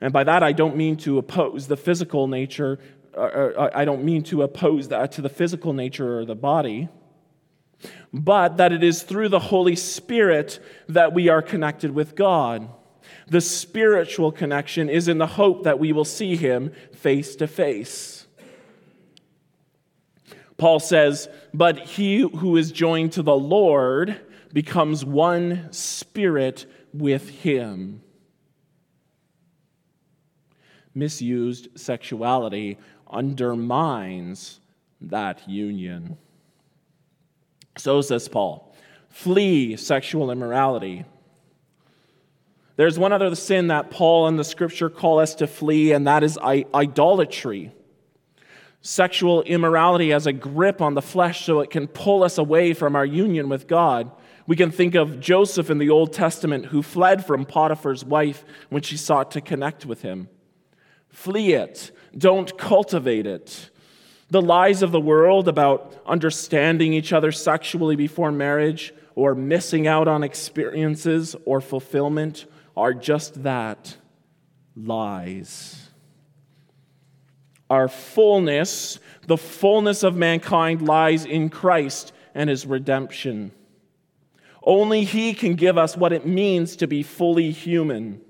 And 0.00 0.12
by 0.12 0.24
that, 0.24 0.42
I 0.42 0.52
don't 0.52 0.76
mean 0.76 0.96
to 0.98 1.18
oppose 1.18 1.66
the 1.66 1.76
physical 1.76 2.26
nature, 2.26 2.78
I 3.16 3.84
don't 3.84 4.04
mean 4.04 4.22
to 4.24 4.42
oppose 4.42 4.88
that 4.88 5.12
to 5.12 5.22
the 5.22 5.28
physical 5.28 5.72
nature 5.72 6.18
or 6.18 6.24
the 6.24 6.34
body, 6.34 6.88
but 8.12 8.56
that 8.56 8.72
it 8.72 8.82
is 8.82 9.02
through 9.02 9.28
the 9.28 9.38
Holy 9.38 9.76
Spirit 9.76 10.58
that 10.88 11.12
we 11.12 11.28
are 11.28 11.42
connected 11.42 11.92
with 11.92 12.16
God. 12.16 12.68
The 13.28 13.40
spiritual 13.40 14.32
connection 14.32 14.88
is 14.88 15.08
in 15.08 15.18
the 15.18 15.26
hope 15.26 15.64
that 15.64 15.78
we 15.78 15.92
will 15.92 16.04
see 16.04 16.36
Him 16.36 16.72
face 16.92 17.36
to 17.36 17.46
face. 17.46 18.26
Paul 20.56 20.80
says, 20.80 21.28
But 21.52 21.78
he 21.78 22.20
who 22.20 22.56
is 22.56 22.70
joined 22.70 23.12
to 23.12 23.22
the 23.22 23.36
Lord 23.36 24.20
becomes 24.52 25.04
one 25.04 25.72
spirit 25.72 26.66
with 26.92 27.28
Him 27.28 28.02
misused 30.94 31.68
sexuality 31.74 32.78
undermines 33.10 34.60
that 35.00 35.48
union. 35.48 36.16
So 37.76 38.00
says 38.00 38.28
Paul 38.28 38.74
flee 39.08 39.76
sexual 39.76 40.30
immorality. 40.30 41.04
There's 42.76 42.98
one 42.98 43.12
other 43.12 43.34
sin 43.36 43.68
that 43.68 43.90
Paul 43.90 44.26
and 44.26 44.38
the 44.38 44.44
scripture 44.44 44.90
call 44.90 45.20
us 45.20 45.36
to 45.36 45.46
flee, 45.46 45.92
and 45.92 46.06
that 46.06 46.24
is 46.24 46.38
idolatry. 46.38 47.72
Sexual 48.80 49.42
immorality 49.42 50.10
has 50.10 50.26
a 50.26 50.32
grip 50.32 50.82
on 50.82 50.94
the 50.94 51.00
flesh 51.00 51.44
so 51.44 51.60
it 51.60 51.70
can 51.70 51.86
pull 51.86 52.22
us 52.22 52.36
away 52.36 52.74
from 52.74 52.96
our 52.96 53.06
union 53.06 53.48
with 53.48 53.66
God. 53.66 54.10
We 54.46 54.56
can 54.56 54.70
think 54.70 54.94
of 54.94 55.20
Joseph 55.20 55.70
in 55.70 55.78
the 55.78 55.88
Old 55.88 56.12
Testament 56.12 56.66
who 56.66 56.82
fled 56.82 57.24
from 57.24 57.46
Potiphar's 57.46 58.04
wife 58.04 58.44
when 58.68 58.82
she 58.82 58.96
sought 58.96 59.30
to 59.30 59.40
connect 59.40 59.86
with 59.86 60.02
him. 60.02 60.28
Flee 61.08 61.54
it. 61.54 61.92
Don't 62.16 62.58
cultivate 62.58 63.26
it. 63.26 63.70
The 64.30 64.42
lies 64.42 64.82
of 64.82 64.90
the 64.90 65.00
world 65.00 65.48
about 65.48 66.02
understanding 66.04 66.92
each 66.92 67.12
other 67.12 67.30
sexually 67.32 67.96
before 67.96 68.32
marriage 68.32 68.92
or 69.14 69.34
missing 69.34 69.86
out 69.86 70.08
on 70.08 70.24
experiences 70.24 71.36
or 71.46 71.60
fulfillment 71.60 72.46
are 72.76 72.94
just 72.94 73.42
that 73.42 73.96
lies. 74.76 75.90
Our 77.70 77.88
fullness, 77.88 78.98
the 79.26 79.36
fullness 79.36 80.02
of 80.02 80.16
mankind, 80.16 80.82
lies 80.82 81.24
in 81.24 81.48
Christ 81.48 82.12
and 82.34 82.50
his 82.50 82.66
redemption. 82.66 83.52
Only 84.62 85.04
he 85.04 85.34
can 85.34 85.54
give 85.54 85.78
us 85.78 85.96
what 85.96 86.12
it 86.12 86.26
means 86.26 86.76
to 86.76 86.86
be 86.86 87.02
fully 87.02 87.50
human. 87.50 88.20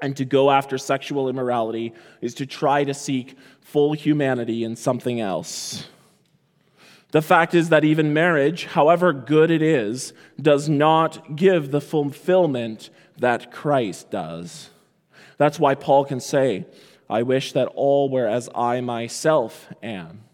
And 0.00 0.16
to 0.16 0.24
go 0.24 0.50
after 0.50 0.78
sexual 0.78 1.28
immorality 1.28 1.92
is 2.20 2.34
to 2.34 2.46
try 2.46 2.84
to 2.84 2.94
seek 2.94 3.36
full 3.60 3.94
humanity 3.94 4.62
in 4.62 4.76
something 4.76 5.20
else. 5.20 5.88
The 7.10 7.22
fact 7.22 7.54
is 7.54 7.70
that 7.70 7.84
even 7.84 8.12
marriage, 8.12 8.66
however 8.66 9.12
good 9.12 9.50
it 9.50 9.62
is, 9.62 10.12
does 10.40 10.68
not 10.68 11.36
give 11.36 11.70
the 11.70 11.80
fulfillment 11.80 12.90
that 13.16 13.50
Christ 13.50 14.10
does. 14.10 14.70
That's 15.38 15.58
why 15.58 15.74
Paul 15.74 16.04
can 16.04 16.20
say, 16.20 16.66
I 17.08 17.22
wish 17.22 17.52
that 17.52 17.68
all 17.68 18.10
were 18.10 18.26
as 18.26 18.50
I 18.54 18.80
myself 18.80 19.72
am. 19.82 20.24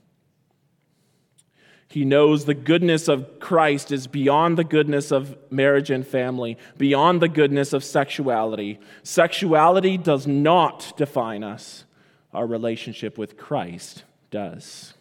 He 1.86 2.04
knows 2.04 2.44
the 2.44 2.54
goodness 2.54 3.06
of 3.06 3.38
Christ 3.38 3.92
is 3.92 4.08
beyond 4.08 4.58
the 4.58 4.64
goodness 4.64 5.12
of 5.12 5.36
marriage 5.48 5.90
and 5.90 6.04
family, 6.04 6.58
beyond 6.76 7.22
the 7.22 7.28
goodness 7.28 7.72
of 7.72 7.84
sexuality. 7.84 8.80
Sexuality 9.04 9.96
does 9.96 10.26
not 10.26 10.92
define 10.96 11.44
us, 11.44 11.84
our 12.32 12.48
relationship 12.48 13.16
with 13.16 13.36
Christ 13.36 14.02
does. 14.32 14.93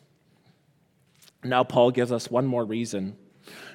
Now, 1.44 1.64
Paul 1.64 1.92
gives 1.92 2.12
us 2.12 2.32
one 2.32 2.46
more 2.46 2.66
reason. 2.66 3.18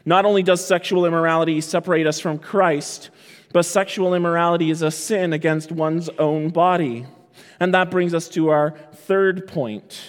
Not 0.04 0.24
only 0.24 0.42
does 0.42 0.64
sexual 0.64 1.04
immorality 1.04 1.60
separate 1.60 2.06
us 2.06 2.20
from 2.20 2.38
Christ, 2.38 3.10
but 3.52 3.64
sexual 3.64 4.14
immorality 4.14 4.70
is 4.70 4.82
a 4.82 4.90
sin 4.90 5.32
against 5.32 5.72
one's 5.72 6.08
own 6.18 6.50
body. 6.50 7.06
And 7.60 7.74
that 7.74 7.90
brings 7.90 8.14
us 8.14 8.28
to 8.30 8.48
our 8.48 8.70
third 8.92 9.46
point. 9.46 10.00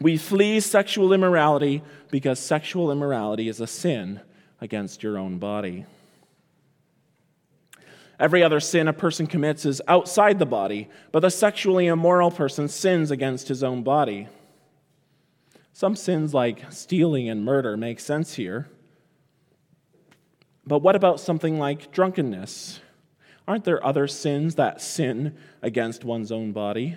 We 0.00 0.16
flee 0.16 0.60
sexual 0.60 1.12
immorality 1.12 1.82
because 2.10 2.38
sexual 2.38 2.90
immorality 2.90 3.48
is 3.48 3.60
a 3.60 3.66
sin 3.66 4.20
against 4.60 5.02
your 5.02 5.18
own 5.18 5.38
body. 5.38 5.86
Every 8.18 8.42
other 8.42 8.60
sin 8.60 8.86
a 8.88 8.92
person 8.92 9.26
commits 9.26 9.64
is 9.64 9.82
outside 9.88 10.38
the 10.38 10.46
body, 10.46 10.88
but 11.10 11.20
the 11.20 11.30
sexually 11.30 11.86
immoral 11.86 12.30
person 12.30 12.68
sins 12.68 13.10
against 13.10 13.48
his 13.48 13.64
own 13.64 13.82
body. 13.82 14.28
Some 15.72 15.96
sins 15.96 16.34
like 16.34 16.70
stealing 16.70 17.28
and 17.28 17.44
murder 17.44 17.76
make 17.76 17.98
sense 17.98 18.34
here. 18.34 18.68
But 20.66 20.80
what 20.80 20.94
about 20.94 21.20
something 21.20 21.58
like 21.58 21.90
drunkenness? 21.90 22.80
Aren't 23.48 23.64
there 23.64 23.84
other 23.84 24.06
sins 24.06 24.54
that 24.54 24.80
sin 24.80 25.36
against 25.60 26.04
one's 26.04 26.30
own 26.30 26.52
body? 26.52 26.96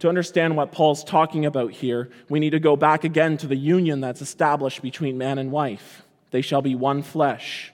To 0.00 0.08
understand 0.08 0.56
what 0.56 0.72
Paul's 0.72 1.02
talking 1.02 1.44
about 1.44 1.72
here, 1.72 2.10
we 2.28 2.40
need 2.40 2.50
to 2.50 2.60
go 2.60 2.76
back 2.76 3.04
again 3.04 3.36
to 3.38 3.46
the 3.46 3.56
union 3.56 4.00
that's 4.00 4.22
established 4.22 4.82
between 4.82 5.18
man 5.18 5.38
and 5.38 5.50
wife. 5.50 6.02
They 6.30 6.42
shall 6.42 6.62
be 6.62 6.74
one 6.74 7.02
flesh. 7.02 7.72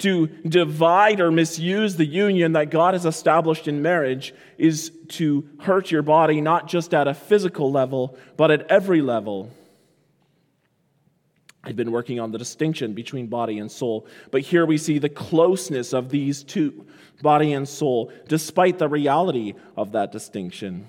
To 0.00 0.26
divide 0.26 1.20
or 1.20 1.30
misuse 1.30 1.96
the 1.96 2.06
union 2.06 2.52
that 2.52 2.70
God 2.70 2.94
has 2.94 3.04
established 3.04 3.68
in 3.68 3.82
marriage 3.82 4.34
is 4.56 4.92
to 5.08 5.46
hurt 5.60 5.90
your 5.90 6.02
body, 6.02 6.40
not 6.40 6.68
just 6.68 6.94
at 6.94 7.06
a 7.06 7.14
physical 7.14 7.70
level, 7.70 8.16
but 8.36 8.50
at 8.50 8.66
every 8.70 9.02
level. 9.02 9.50
I've 11.62 11.76
been 11.76 11.92
working 11.92 12.18
on 12.18 12.32
the 12.32 12.38
distinction 12.38 12.94
between 12.94 13.26
body 13.26 13.58
and 13.58 13.70
soul, 13.70 14.06
but 14.30 14.40
here 14.40 14.64
we 14.64 14.78
see 14.78 14.98
the 14.98 15.10
closeness 15.10 15.92
of 15.92 16.08
these 16.08 16.42
two, 16.42 16.86
body 17.20 17.52
and 17.52 17.68
soul, 17.68 18.10
despite 18.26 18.78
the 18.78 18.88
reality 18.88 19.52
of 19.76 19.92
that 19.92 20.12
distinction. 20.12 20.86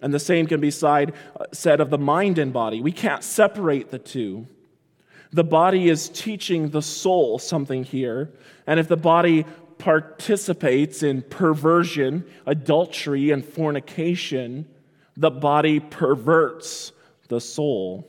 And 0.00 0.14
the 0.14 0.18
same 0.18 0.46
can 0.46 0.60
be 0.60 0.70
side, 0.70 1.12
said 1.52 1.80
of 1.80 1.90
the 1.90 1.98
mind 1.98 2.38
and 2.38 2.52
body. 2.52 2.80
We 2.80 2.92
can't 2.92 3.22
separate 3.22 3.90
the 3.90 3.98
two. 3.98 4.46
The 5.34 5.42
body 5.42 5.88
is 5.88 6.10
teaching 6.10 6.68
the 6.68 6.80
soul 6.80 7.40
something 7.40 7.82
here, 7.82 8.30
and 8.68 8.78
if 8.78 8.86
the 8.86 8.96
body 8.96 9.44
participates 9.78 11.02
in 11.02 11.22
perversion, 11.22 12.24
adultery, 12.46 13.32
and 13.32 13.44
fornication, 13.44 14.68
the 15.16 15.32
body 15.32 15.80
perverts 15.80 16.92
the 17.26 17.40
soul. 17.40 18.08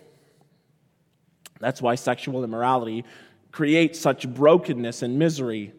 That's 1.59 1.81
why 1.81 1.95
sexual 1.95 2.43
immorality 2.43 3.05
creates 3.51 3.99
such 3.99 4.31
brokenness 4.31 5.01
and 5.01 5.17
misery. 5.17 5.73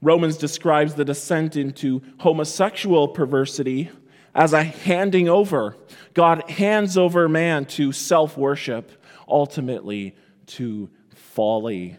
Romans 0.00 0.36
describes 0.36 0.94
the 0.94 1.04
descent 1.04 1.56
into 1.56 2.00
homosexual 2.20 3.08
perversity 3.08 3.90
as 4.36 4.52
a 4.52 4.62
handing 4.62 5.28
over. 5.28 5.76
God 6.14 6.48
hands 6.48 6.96
over 6.96 7.28
man 7.28 7.64
to 7.64 7.90
self 7.90 8.38
worship, 8.38 8.92
ultimately 9.26 10.14
to 10.46 10.90
folly. 11.14 11.96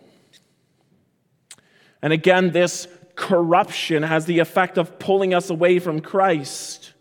And 2.01 2.13
again, 2.13 2.51
this 2.51 2.87
corruption 3.15 4.03
has 4.03 4.25
the 4.25 4.39
effect 4.39 4.77
of 4.77 4.99
pulling 4.99 5.33
us 5.33 5.49
away 5.49 5.79
from 5.79 5.99
Christ. 5.99 6.93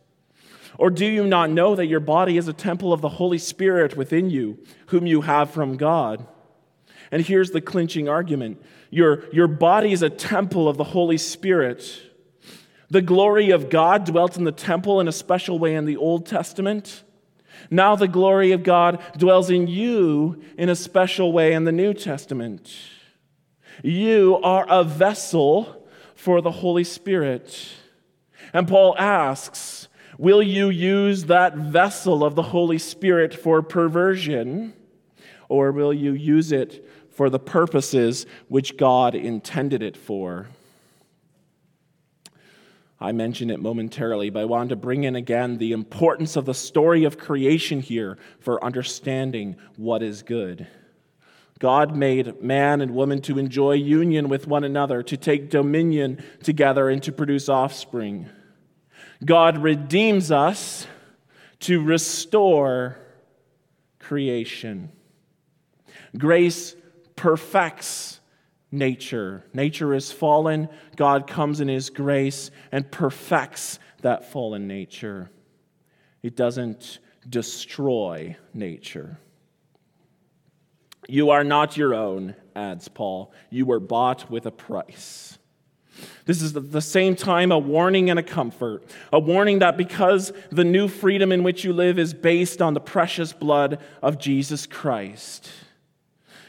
Or 0.79 0.91
do 0.91 1.07
you 1.07 1.27
not 1.27 1.51
know 1.51 1.75
that 1.75 1.87
your 1.87 2.01
body 2.01 2.37
is 2.37 2.49
a 2.49 2.53
temple 2.53 2.93
of 2.93 3.01
the 3.01 3.09
Holy 3.09 3.39
Spirit 3.39 3.97
within 3.97 4.31
you, 4.31 4.59
whom 4.87 5.07
you 5.07 5.23
have 5.23 5.51
from 5.51 5.77
God? 5.77 6.27
And 7.11 7.23
here's 7.25 7.51
the 7.51 7.61
clinching 7.61 8.09
argument 8.09 8.63
your, 8.91 9.25
your 9.33 9.49
body 9.49 9.93
is 9.93 10.03
a 10.03 10.11
temple 10.11 10.69
of 10.69 10.77
the 10.77 10.85
Holy 10.85 11.19
Spirit. 11.19 12.03
The 12.89 13.03
glory 13.03 13.51
of 13.51 13.69
God 13.69 14.05
dwelt 14.05 14.37
in 14.37 14.45
the 14.45 14.53
temple 14.53 15.01
in 15.01 15.09
a 15.09 15.13
special 15.13 15.59
way 15.59 15.75
in 15.75 15.87
the 15.87 15.97
Old 15.97 16.25
Testament. 16.25 17.03
Now 17.71 17.97
the 17.97 18.09
glory 18.09 18.53
of 18.53 18.63
God 18.63 19.03
dwells 19.17 19.51
in 19.51 19.67
you 19.67 20.43
in 20.57 20.69
a 20.69 20.77
special 20.77 21.33
way 21.33 21.53
in 21.53 21.65
the 21.65 21.73
New 21.73 21.95
Testament. 21.95 22.75
You 23.83 24.41
are 24.43 24.67
a 24.69 24.85
vessel 24.85 25.87
for 26.15 26.41
the 26.41 26.51
Holy 26.51 26.85
Spirit. 26.85 27.69
And 28.53 28.67
Paul 28.67 28.97
asks, 28.99 29.89
Will 30.19 30.43
you 30.43 30.71
use 30.71 31.25
that 31.25 31.57
vessel 31.57 32.25
of 32.25 32.35
the 32.35 32.43
Holy 32.43 32.79
Spirit 32.79 33.35
for 33.35 33.61
perversion, 33.61 34.73
or 35.49 35.73
will 35.73 35.93
you 35.93 36.13
use 36.13 36.53
it 36.53 36.87
for 37.17 37.31
the 37.31 37.39
purposes 37.39 38.27
which 38.49 38.77
God 38.77 39.15
intended 39.15 39.83
it 39.83 39.97
for. 39.97 40.49
I 42.99 43.13
mentioned 43.13 43.51
it 43.51 43.61
momentarily, 43.61 44.31
but 44.31 44.41
I 44.41 44.45
wanted 44.47 44.71
to 44.71 44.77
bring 44.77 45.05
in 45.05 45.17
again 45.17 45.59
the 45.59 45.73
importance 45.73 46.37
of 46.37 46.47
the 46.47 46.55
story 46.55 47.05
of 47.05 47.19
creation 47.19 47.81
here 47.81 48.17
for 48.41 48.65
understanding 48.65 49.57
what 49.77 50.03
is 50.03 50.23
good. 50.23 50.67
God 51.59 51.97
made 51.97 52.43
man 52.43 52.81
and 52.81 52.95
woman 52.95 53.21
to 53.23 53.39
enjoy 53.39 53.73
union 53.73 54.29
with 54.29 54.47
one 54.47 54.65
another, 54.65 55.03
to 55.03 55.17
take 55.17 55.51
dominion 55.51 56.23
together, 56.43 56.89
and 56.89 57.03
to 57.03 57.13
produce 57.13 57.49
offspring. 57.49 58.29
God 59.25 59.59
redeems 59.59 60.31
us 60.31 60.87
to 61.61 61.83
restore 61.83 62.99
creation. 63.99 64.91
Grace 66.17 66.77
perfects 67.15 68.21
nature. 68.71 69.45
Nature 69.53 69.95
is 69.95 70.11
fallen. 70.13 70.69
God 70.97 71.27
comes 71.27 71.61
in 71.61 71.69
His 71.69 71.91
grace 71.91 72.51
and 72.73 72.91
perfects 72.91 73.79
that 74.03 74.31
fallen 74.31 74.67
nature. 74.67 75.31
It 76.23 76.37
doesn't 76.37 76.99
destroy 77.29 78.37
nature. 78.53 79.19
You 81.09 81.31
are 81.31 81.45
not 81.45 81.77
your 81.77 81.95
own, 81.95 82.35
adds 82.55 82.89
Paul. 82.89 83.33
You 83.51 83.67
were 83.67 83.81
bought 83.81 84.31
with 84.31 84.47
a 84.47 84.51
price. 84.51 85.39
This 86.25 86.43
is 86.43 86.57
at 86.57 86.73
the 86.73 86.81
same 86.81 87.17
time 87.17 87.53
a 87.53 87.59
warning 87.59 88.11
and 88.11 88.19
a 88.19 88.23
comfort. 88.23 88.85
A 89.13 89.21
warning 89.21 89.61
that 89.61 89.77
because 89.77 90.33
the 90.51 90.65
new 90.65 90.89
freedom 90.89 91.33
in 91.33 91.43
which 91.43 91.65
you 91.65 91.73
live 91.73 91.99
is 91.99 92.13
based 92.13 92.61
on 92.61 92.75
the 92.75 92.81
precious 92.81 93.33
blood 93.33 93.81
of 94.03 94.19
Jesus 94.19 94.67
Christ. 94.67 95.49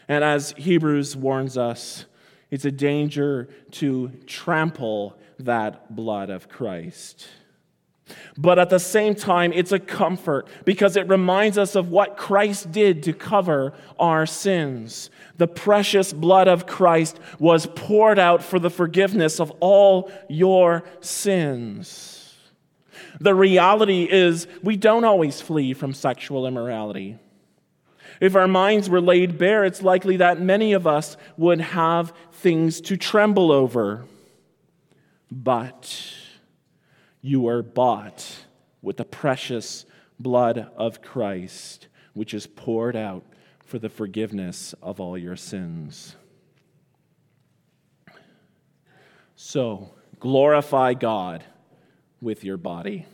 And 0.07 0.23
as 0.23 0.53
Hebrews 0.57 1.15
warns 1.15 1.57
us, 1.57 2.05
it's 2.49 2.65
a 2.65 2.71
danger 2.71 3.49
to 3.71 4.09
trample 4.25 5.17
that 5.39 5.95
blood 5.95 6.29
of 6.29 6.47
Christ. 6.47 7.27
But 8.37 8.57
at 8.57 8.69
the 8.69 8.79
same 8.79 9.15
time, 9.15 9.51
it's 9.53 9.73
a 9.73 9.79
comfort 9.79 10.47
because 10.63 10.95
it 10.95 11.09
reminds 11.09 11.57
us 11.57 11.75
of 11.75 11.89
what 11.89 12.15
Christ 12.15 12.71
did 12.71 13.03
to 13.03 13.13
cover 13.13 13.73
our 13.99 14.25
sins. 14.25 15.09
The 15.35 15.47
precious 15.47 16.13
blood 16.13 16.47
of 16.47 16.65
Christ 16.65 17.19
was 17.37 17.65
poured 17.65 18.17
out 18.17 18.41
for 18.43 18.59
the 18.59 18.69
forgiveness 18.69 19.41
of 19.41 19.51
all 19.59 20.09
your 20.29 20.83
sins. 21.01 22.33
The 23.19 23.35
reality 23.35 24.07
is, 24.09 24.47
we 24.63 24.77
don't 24.77 25.03
always 25.03 25.41
flee 25.41 25.73
from 25.73 25.93
sexual 25.93 26.47
immorality. 26.47 27.17
If 28.19 28.35
our 28.35 28.47
minds 28.47 28.89
were 28.89 29.01
laid 29.01 29.37
bare, 29.37 29.63
it's 29.63 29.81
likely 29.81 30.17
that 30.17 30.41
many 30.41 30.73
of 30.73 30.87
us 30.87 31.17
would 31.37 31.61
have 31.61 32.13
things 32.31 32.81
to 32.81 32.97
tremble 32.97 33.51
over. 33.51 34.05
But 35.31 36.13
you 37.21 37.47
are 37.47 37.61
bought 37.61 38.45
with 38.81 38.97
the 38.97 39.05
precious 39.05 39.85
blood 40.19 40.69
of 40.75 41.01
Christ, 41.01 41.87
which 42.13 42.33
is 42.33 42.47
poured 42.47 42.95
out 42.95 43.23
for 43.63 43.79
the 43.79 43.89
forgiveness 43.89 44.73
of 44.81 44.99
all 44.99 45.17
your 45.17 45.35
sins. 45.35 46.15
So, 49.35 49.91
glorify 50.19 50.93
God 50.93 51.43
with 52.21 52.43
your 52.43 52.57
body. 52.57 53.05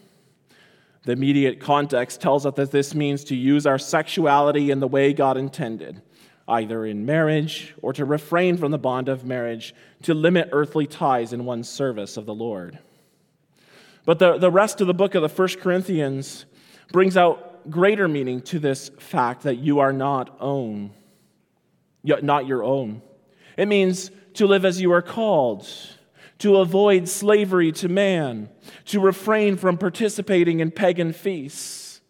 The 1.04 1.12
immediate 1.12 1.60
context 1.60 2.22
tells 2.22 2.46
us 2.46 2.56
that 2.56 2.72
this 2.72 2.96
means 2.96 3.26
to 3.26 3.36
use 3.36 3.66
our 3.66 3.78
sexuality 3.78 4.72
in 4.72 4.80
the 4.80 4.88
way 4.88 5.12
God 5.12 5.36
intended, 5.36 6.02
either 6.48 6.86
in 6.86 7.06
marriage 7.06 7.74
or 7.82 7.92
to 7.94 8.06
refrain 8.06 8.58
from 8.58 8.72
the 8.72 8.78
bond 8.78 9.10
of 9.10 9.26
marriage, 9.26 9.76
to 10.04 10.13
limit 10.13 10.50
earthly 10.54 10.88
ties 10.88 11.34
in 11.34 11.44
one's 11.46 11.68
service 11.68 12.16
of 12.16 12.26
the 12.26 12.34
Lord. 12.34 12.80
But 14.06 14.20
the, 14.20 14.38
the 14.38 14.52
rest 14.52 14.80
of 14.82 14.88
the 14.88 14.94
book 14.94 15.16
of 15.16 15.22
the 15.22 15.30
First 15.30 15.60
Corinthians 15.60 16.46
brings 16.92 17.18
out 17.18 17.70
greater 17.70 18.08
meaning 18.08 18.42
to 18.42 18.60
this 18.60 18.89
fact 19.00 19.44
that 19.44 19.58
you 19.58 19.80
are 19.80 19.94
not 19.94 20.36
own, 20.39 20.92
not 22.04 22.48
your 22.48 22.63
own. 22.63 23.02
It 23.58 23.68
means 23.68 24.10
to 24.36 24.48
live 24.48 24.66
as 24.66 24.82
you 24.82 24.92
are 24.94 25.02
called 25.02 25.68
to 26.44 26.58
avoid 26.58 27.08
slavery 27.08 27.72
to 27.72 27.88
man, 27.88 28.50
to 28.84 29.00
refrain 29.00 29.56
from 29.56 29.78
participating 29.78 30.60
in 30.60 30.70
pagan 30.70 31.14
feasts. 31.14 32.02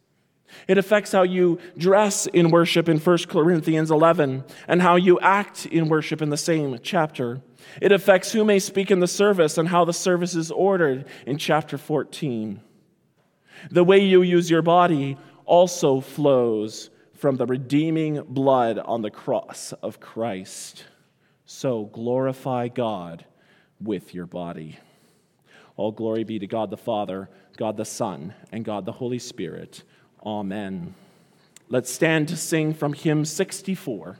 It 0.67 0.79
affects 0.79 1.11
how 1.11 1.21
you 1.21 1.59
dress 1.77 2.25
in 2.25 2.49
worship 2.49 2.89
in 2.89 2.97
1 2.97 3.17
Corinthians 3.27 3.91
11 3.91 4.43
and 4.67 4.81
how 4.81 4.95
you 4.95 5.19
act 5.19 5.67
in 5.67 5.87
worship 5.87 6.19
in 6.19 6.31
the 6.31 6.37
same 6.37 6.79
chapter. 6.81 7.43
It 7.79 7.91
affects 7.91 8.31
who 8.31 8.43
may 8.43 8.57
speak 8.57 8.89
in 8.89 9.01
the 9.01 9.07
service 9.07 9.59
and 9.59 9.67
how 9.67 9.85
the 9.85 9.93
service 9.93 10.33
is 10.33 10.49
ordered 10.49 11.05
in 11.27 11.37
chapter 11.37 11.77
14. 11.77 12.59
The 13.69 13.83
way 13.83 13.99
you 13.99 14.23
use 14.23 14.49
your 14.49 14.63
body 14.63 15.15
also 15.45 16.01
flows 16.01 16.89
from 17.13 17.35
the 17.35 17.45
redeeming 17.45 18.23
blood 18.23 18.79
on 18.79 19.03
the 19.03 19.11
cross 19.11 19.73
of 19.83 19.99
Christ. 19.99 20.85
So 21.45 21.85
glorify 21.85 22.69
God 22.69 23.27
with 23.83 24.13
your 24.13 24.25
body. 24.25 24.79
All 25.75 25.91
glory 25.91 26.23
be 26.23 26.39
to 26.39 26.47
God 26.47 26.69
the 26.69 26.77
Father, 26.77 27.29
God 27.57 27.77
the 27.77 27.85
Son, 27.85 28.33
and 28.51 28.63
God 28.63 28.85
the 28.85 28.91
Holy 28.91 29.19
Spirit. 29.19 29.83
Amen. 30.25 30.93
Let's 31.69 31.91
stand 31.91 32.27
to 32.29 32.37
sing 32.37 32.73
from 32.73 32.93
hymn 32.93 33.25
64. 33.25 34.17